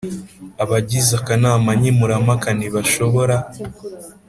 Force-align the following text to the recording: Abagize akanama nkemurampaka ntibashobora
Abagize 0.63 1.11
akanama 1.19 1.69
nkemurampaka 1.79 2.49
ntibashobora 2.57 3.35